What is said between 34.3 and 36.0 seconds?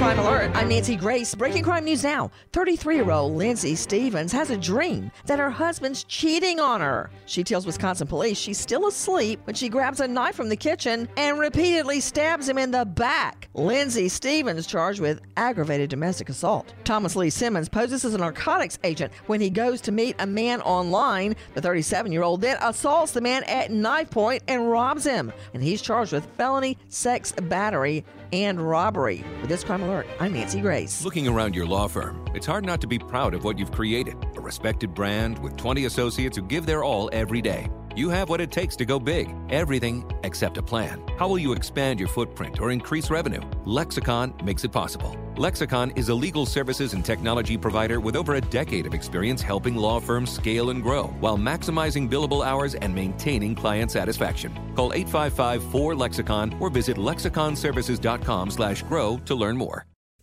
a respected brand with 20